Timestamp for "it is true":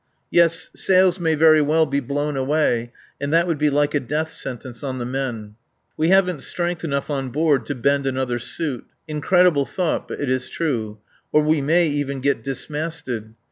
10.19-10.97